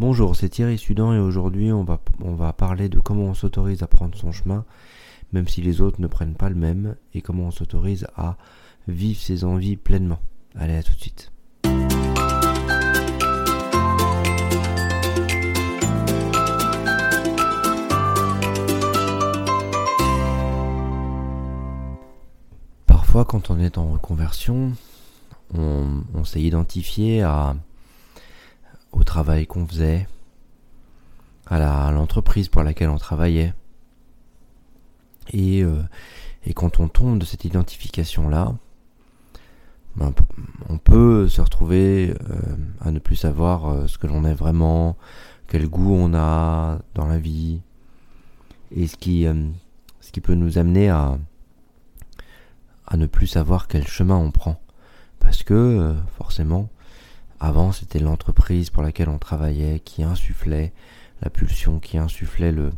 [0.00, 4.16] Bonjour, c'est Thierry Sudan et aujourd'hui on va, parler de comment on s'autorise à prendre
[4.16, 4.64] son chemin,
[5.32, 8.36] même si les autres ne prennent pas le même, et comment on s'autorise à
[8.86, 10.20] vivre ses envies pleinement.
[10.54, 11.32] Allez, à tout de suite.
[22.86, 24.74] Parfois, quand on est en reconversion,
[25.54, 27.56] on, on s'est identifié à
[28.92, 30.06] au travail qu'on faisait,
[31.46, 33.54] à l'entreprise pour laquelle on travaillait.
[35.30, 35.82] Et, euh,
[36.44, 38.54] et quand on tombe de cette identification-là,
[39.96, 40.14] ben,
[40.68, 42.36] on peut se retrouver euh,
[42.80, 44.96] à ne plus savoir euh, ce que l'on est vraiment,
[45.48, 47.60] quel goût on a dans la vie,
[48.70, 49.26] et ce qui,
[50.00, 51.18] ce qui peut nous amener à,
[52.86, 54.60] à ne plus savoir quel chemin on prend.
[55.20, 56.68] Parce que, forcément,
[57.40, 60.72] avant, c'était l'entreprise pour laquelle on travaillait qui insufflait
[61.22, 62.72] la pulsion, qui insufflait le,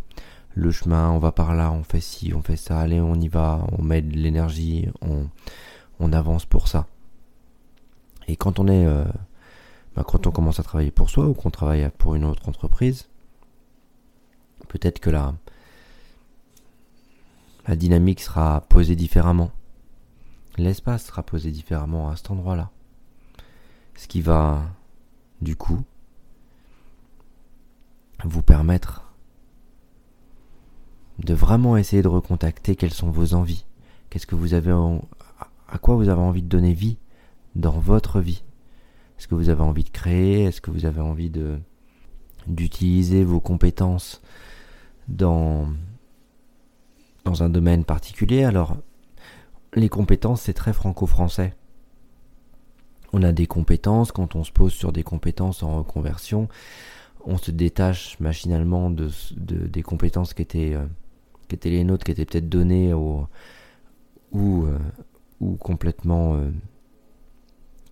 [0.55, 1.11] le chemin.
[1.11, 3.83] On va par là, on fait ci, on fait ça, allez, on y va, on
[3.83, 5.29] met de l'énergie, on,
[5.99, 6.87] on avance pour ça.
[8.29, 9.05] Et quand on est, euh,
[9.97, 13.09] bah, quand on commence à travailler pour soi ou qu'on travaille pour une autre entreprise,
[14.69, 15.35] peut-être que la,
[17.67, 19.51] la dynamique sera posée différemment.
[20.59, 22.71] L'espace sera posé différemment à cet endroit-là.
[23.95, 24.63] Ce qui va,
[25.41, 25.83] du coup,
[28.25, 29.13] vous permettre
[31.19, 33.67] de vraiment essayer de recontacter quelles sont vos envies.
[34.09, 34.73] Qu'est-ce que vous avez
[35.69, 36.99] à quoi vous avez envie de donner vie
[37.55, 38.43] dans votre vie?
[39.19, 40.45] Est-ce que vous avez envie de créer?
[40.45, 41.59] Est-ce que vous avez envie de
[42.47, 44.23] d'utiliser vos compétences
[45.09, 45.69] dans
[47.25, 48.45] dans un domaine particulier?
[48.45, 48.77] Alors
[49.75, 51.55] les compétences c'est très franco-français
[53.13, 56.49] on a des compétences, quand on se pose sur des compétences en reconversion,
[57.25, 60.87] on se détache machinalement de, des compétences qui étaient, euh,
[61.49, 63.27] qui étaient les nôtres, qui étaient peut-être données ou,
[64.35, 64.79] euh,
[65.41, 66.51] ou complètement euh,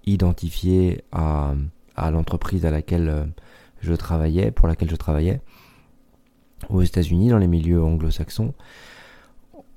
[0.06, 1.54] identifiées à,
[1.96, 3.30] à l'entreprise à laquelle
[3.80, 5.40] je travaillais, pour laquelle je travaillais.
[6.70, 8.52] Aux États-Unis, dans les milieux anglo-saxons,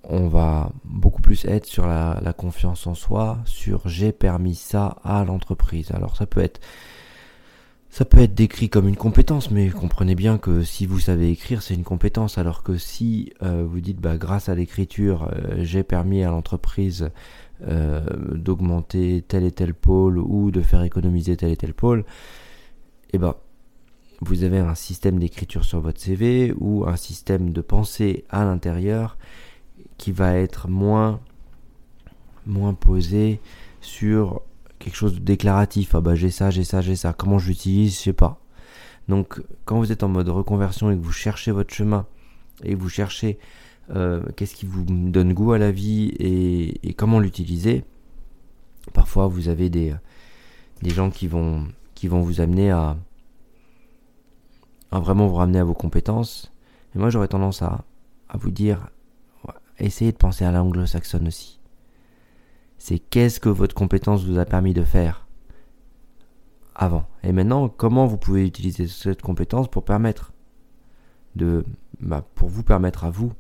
[0.04, 5.24] on va beaucoup plus être sur la, confiance en soi, sur j'ai permis ça à
[5.24, 5.92] l'entreprise.
[5.92, 6.60] Alors ça peut être
[7.90, 11.62] ça peut être décrit comme une compétence, mais comprenez bien que si vous savez écrire,
[11.62, 15.84] c'est une compétence, alors que si euh, vous dites bah grâce à l'écriture, euh, j'ai
[15.84, 17.10] permis à l'entreprise
[17.68, 18.02] euh,
[18.34, 22.06] d'augmenter tel et tel pôle ou de faire économiser tel et tel pôle,
[23.12, 23.36] eh ben
[24.22, 29.18] vous avez un système d'écriture sur votre CV ou un système de pensée à l'intérieur
[30.02, 31.20] qui va être moins,
[32.48, 33.40] moins posé
[33.82, 34.42] sur
[34.80, 35.94] quelque chose de déclaratif.
[35.94, 37.14] Ah bah j'ai ça, j'ai ça, j'ai ça.
[37.14, 38.42] Comment je l'utilise, je sais pas.
[39.08, 42.08] Donc quand vous êtes en mode reconversion et que vous cherchez votre chemin
[42.64, 43.38] et vous cherchez
[43.92, 47.84] euh, qu'est-ce qui vous donne goût à la vie et, comment l'utiliser,
[48.94, 49.94] parfois vous avez des,
[50.84, 52.98] gens qui vont, qui vont vous amener à,
[54.92, 56.52] à vraiment vous ramener à vos compétences.
[56.96, 57.86] Et moi j'aurais tendance à,
[58.30, 58.90] à vous dire
[59.80, 61.60] essayez de penser à l'anglo-saxonne aussi.
[62.78, 65.28] C'est qu'est-ce que votre compétence vous a permis de faire
[66.76, 67.06] avant.
[67.24, 70.34] Et maintenant, comment vous pouvez utiliser cette compétence pour permettre
[71.36, 71.64] de,
[72.00, 73.34] bah, pour vous permettre à vous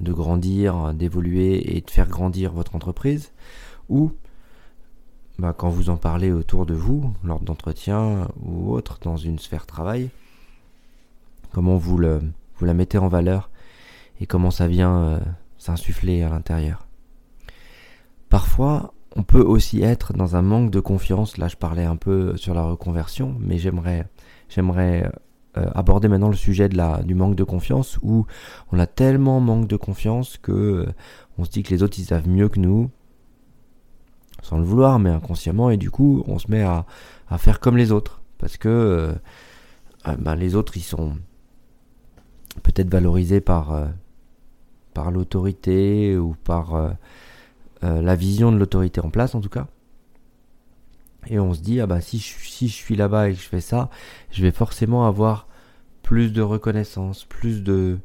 [0.00, 3.32] de grandir, d'évoluer et de faire grandir votre entreprise,
[3.88, 4.12] ou
[5.38, 9.66] bah, quand vous en parlez autour de vous, lors d'entretiens ou autre, dans une sphère
[9.66, 10.10] travail,
[11.52, 13.50] comment vous, vous la mettez en valeur
[14.24, 15.20] et comment ça vient euh,
[15.58, 16.86] s'insuffler à l'intérieur.
[18.30, 21.36] Parfois, on peut aussi être dans un manque de confiance.
[21.36, 24.08] Là, je parlais un peu sur la reconversion, mais j'aimerais,
[24.48, 25.12] j'aimerais
[25.58, 28.24] euh, aborder maintenant le sujet de la, du manque de confiance où
[28.72, 30.86] on a tellement manque de confiance que euh,
[31.36, 32.90] on se dit que les autres ils savent mieux que nous,
[34.40, 36.86] sans le vouloir, mais inconsciemment, et du coup, on se met à,
[37.28, 39.14] à faire comme les autres parce que
[40.18, 41.14] ben, les autres ils sont
[42.62, 43.88] peut-être valorisés par
[44.94, 46.90] par l'autorité ou par euh,
[47.82, 49.66] euh, la vision de l'autorité en place en tout cas.
[51.26, 53.48] Et on se dit, ah bah si je, si je suis là-bas et que je
[53.48, 53.90] fais ça,
[54.30, 55.48] je vais forcément avoir
[56.02, 57.98] plus de reconnaissance, plus de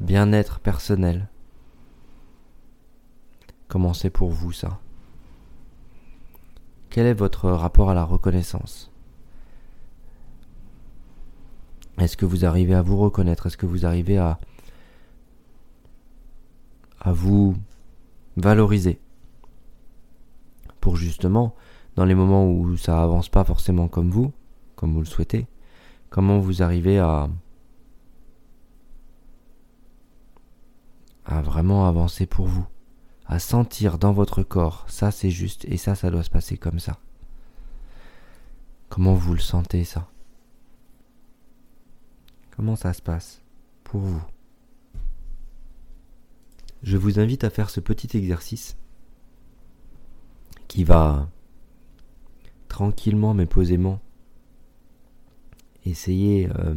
[0.00, 1.28] bien-être personnel.
[3.66, 4.80] Comment c'est pour vous ça?
[6.90, 8.90] Quel est votre rapport à la reconnaissance?
[11.98, 13.46] Est-ce que vous arrivez à vous reconnaître?
[13.46, 14.38] Est-ce que vous arrivez à
[17.00, 17.56] à vous
[18.36, 19.00] valoriser.
[20.80, 21.54] Pour justement,
[21.96, 24.32] dans les moments où ça avance pas forcément comme vous,
[24.76, 25.46] comme vous le souhaitez,
[26.10, 27.28] comment vous arrivez à,
[31.24, 32.66] à vraiment avancer pour vous,
[33.26, 36.78] à sentir dans votre corps, ça c'est juste et ça ça doit se passer comme
[36.78, 36.98] ça.
[38.88, 40.08] Comment vous le sentez ça?
[42.56, 43.42] Comment ça se passe
[43.84, 44.22] pour vous?
[46.88, 48.78] Je vous invite à faire ce petit exercice
[50.68, 51.28] qui va
[52.68, 54.00] tranquillement mais posément
[55.84, 56.74] essayer euh,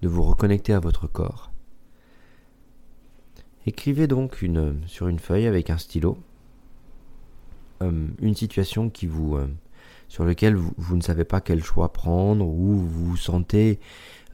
[0.00, 1.52] de vous reconnecter à votre corps.
[3.66, 6.16] Écrivez donc une, sur une feuille avec un stylo
[7.82, 9.46] euh, une situation qui vous, euh,
[10.10, 13.80] sur laquelle vous, ne savez pas quel choix prendre, ou vous vous sentez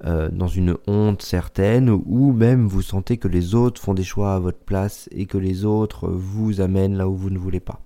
[0.05, 4.38] dans une honte certaine, ou même vous sentez que les autres font des choix à
[4.38, 7.81] votre place et que les autres vous amènent là où vous ne voulez pas.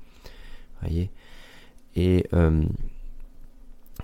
[0.81, 1.11] Voyez?
[1.95, 2.27] Et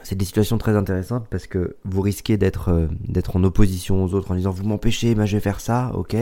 [0.07, 4.15] c'est des situations très intéressantes parce que vous risquez d'être euh, d'être en opposition aux
[4.15, 6.17] autres en disant vous m'empêchez, mais je vais faire ça, ok?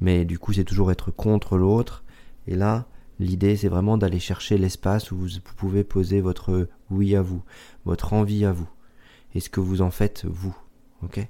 [0.00, 2.02] Mais du coup, c'est toujours être contre l'autre.
[2.48, 2.86] Et là,
[3.18, 7.42] l'idée, c'est vraiment d'aller chercher l'espace où vous, pouvez poser votre oui à vous,
[7.84, 8.68] votre envie à vous,
[9.34, 10.56] et ce que vous en faites vous,
[11.02, 11.26] ok?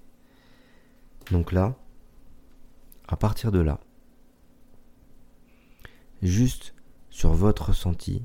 [1.30, 1.76] Donc là,
[3.08, 3.80] à partir de là,
[6.22, 6.74] juste
[7.10, 8.22] sur votre ressenti,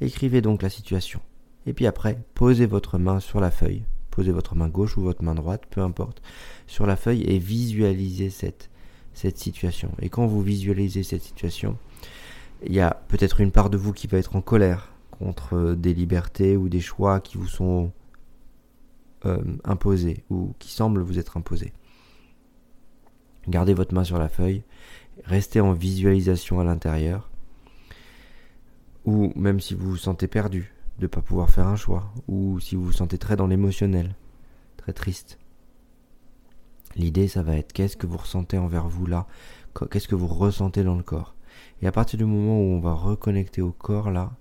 [0.00, 1.20] écrivez donc la situation.
[1.66, 3.84] Et puis après, posez votre main sur la feuille.
[4.10, 6.22] Posez votre main gauche ou votre main droite, peu importe,
[6.66, 8.70] sur la feuille et visualisez cette,
[9.12, 9.90] cette situation.
[10.00, 11.78] Et quand vous visualisez cette situation,
[12.66, 15.94] il y a peut-être une part de vous qui va être en colère contre des
[15.94, 17.92] libertés ou des choix qui vous sont
[19.26, 21.72] euh, imposés ou qui semblent vous être imposés.
[23.48, 24.62] Gardez votre main sur la feuille,
[25.24, 27.30] restez en visualisation à l'intérieur,
[29.04, 32.58] ou même si vous vous sentez perdu, de ne pas pouvoir faire un choix, ou
[32.60, 34.14] si vous vous sentez très dans l'émotionnel,
[34.78, 35.38] très triste.
[36.96, 39.26] L'idée, ça va être qu'est-ce que vous ressentez envers vous là,
[39.90, 41.33] qu'est-ce que vous ressentez dans le corps?
[41.82, 44.32] Et à partir du moment où on va reconnecter au corps là,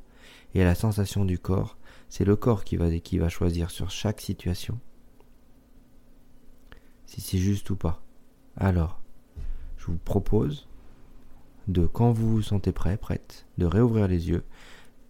[0.56, 1.78] et à la sensation du corps,
[2.10, 4.80] c'est le corps qui va, qui va choisir sur chaque situation
[7.14, 8.02] si c'est juste ou pas.
[8.58, 9.00] Alors,
[9.78, 10.68] je vous propose
[11.68, 14.44] de, quand vous vous sentez prêt, prête, de réouvrir les yeux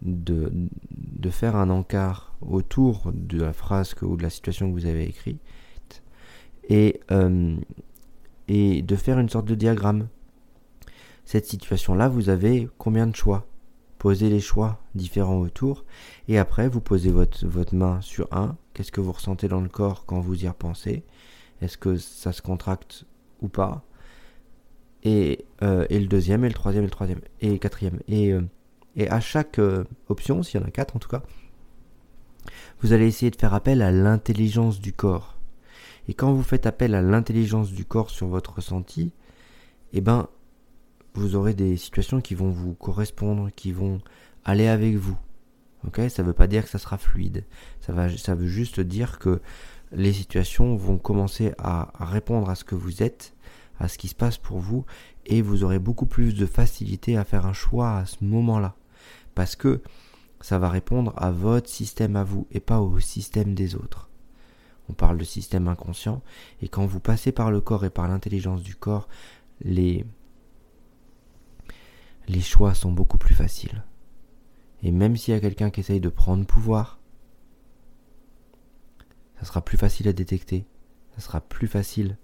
[0.02, 0.52] de,
[0.90, 5.04] de faire un encart autour de la phrase ou de la situation que vous avez
[5.04, 5.40] écrite
[6.68, 7.56] et, euh,
[8.48, 10.08] et de faire une sorte de diagramme.
[11.24, 13.46] Cette situation-là, vous avez combien de choix?
[13.98, 15.84] Posez les choix différents autour
[16.28, 18.56] et après vous posez votre, votre main sur un.
[18.74, 21.04] Qu'est-ce que vous ressentez dans le corps quand vous y repensez?
[21.62, 23.04] Est-ce que ça se contracte
[23.40, 23.82] ou pas?
[25.04, 28.00] Et, euh, et, le deuxième, et le troisième, et le troisième, et le quatrième.
[28.08, 28.42] Et euh,
[28.96, 31.22] et à chaque euh, option, s'il y en a quatre en tout cas,
[32.80, 35.38] vous allez essayer de faire appel à l'intelligence du corps.
[36.08, 39.12] Et quand vous faites appel à l'intelligence du corps sur votre ressenti,
[39.92, 40.28] eh ben,
[41.14, 44.00] vous aurez des situations qui vont vous correspondre, qui vont
[44.44, 45.16] aller avec vous.
[45.86, 47.44] Ok Ça ne veut pas dire que ça sera fluide.
[47.80, 49.40] Ça, va, ça veut juste dire que
[49.92, 53.34] les situations vont commencer à répondre à ce que vous êtes,
[53.78, 54.84] à ce qui se passe pour vous,
[55.26, 58.74] et vous aurez beaucoup plus de facilité à faire un choix à ce moment-là
[59.34, 59.82] parce que
[60.40, 64.08] ça va répondre à votre système à vous et pas au système des autres.
[64.88, 66.22] On parle de système inconscient
[66.60, 69.08] et quand vous passez par le corps et par l'intelligence du corps,
[69.62, 70.04] les
[72.28, 73.84] les choix sont beaucoup plus faciles.
[74.82, 76.98] Et même s'il y a quelqu'un qui essaye de prendre pouvoir,
[79.38, 80.66] ça sera plus facile à détecter,
[81.14, 82.18] ça sera plus facile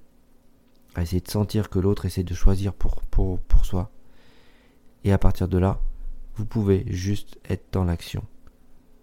[0.95, 3.03] à essayer de sentir que l'autre essaie de choisir pour,
[3.63, 3.91] soi.
[5.05, 5.81] Et à partir de là,
[6.35, 8.25] vous pouvez juste être dans l'action.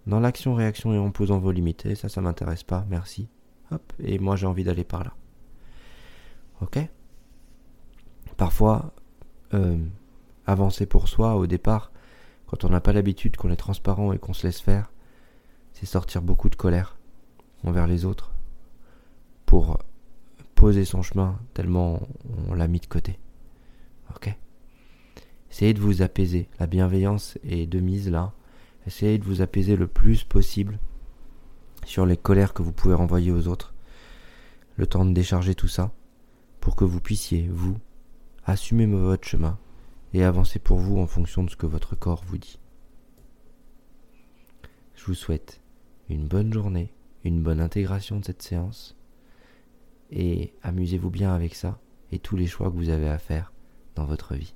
[0.06, 1.86] Dans l'action-réaction et en posant vos limites.
[1.86, 3.30] Et ça, ça m'intéresse pas, merci.
[3.72, 5.13] Hop, et moi j'ai envie d'aller par là.
[6.62, 6.80] Ok?
[8.38, 8.94] Parfois,
[9.54, 9.77] euh,
[10.48, 11.92] avancer pour soi au départ,
[12.48, 14.92] quand on n'a pas l'habitude, qu'on est transparent et qu'on se laisse faire,
[15.74, 16.98] c'est sortir beaucoup de colère
[17.63, 18.32] envers les autres
[19.46, 19.77] pour
[20.56, 22.00] poser son chemin tellement
[22.48, 23.20] on l'a mis de côté.
[24.16, 24.34] Ok?
[25.51, 26.50] Essayez de vous apaiser.
[26.60, 28.34] La bienveillance est de mise là.
[28.86, 30.80] Essayez de vous apaiser le plus possible
[31.86, 33.74] sur les colères que vous pouvez renvoyer aux autres.
[34.77, 35.92] Le temps de décharger tout ça
[36.60, 37.77] pour que vous puissiez, vous,
[38.46, 39.58] assumer votre chemin
[40.17, 42.59] et avancer pour vous en fonction de ce que votre corps vous dit.
[44.95, 45.62] Je vous souhaite
[46.09, 46.91] une bonne journée,
[47.24, 48.97] une bonne intégration de cette séance
[50.09, 51.79] et amusez-vous bien avec ça
[52.12, 53.53] et tous les choix que vous avez à faire
[53.93, 54.55] dans votre vie.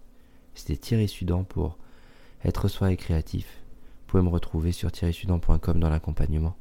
[0.55, 1.77] C'était Thierry Sudan pour
[2.43, 3.61] être soi et créatif.
[3.99, 6.57] Vous pouvez me retrouver sur thierrysudan.com dans l'accompagnement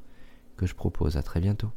[0.59, 1.17] que je propose.
[1.17, 1.71] À très bientôt.